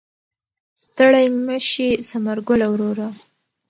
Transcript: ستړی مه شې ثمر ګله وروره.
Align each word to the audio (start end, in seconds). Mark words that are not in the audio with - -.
ستړی 0.83 1.25
مه 1.45 1.57
شې 1.69 1.89
ثمر 2.09 2.37
ګله 2.47 2.67
وروره. 2.69 3.07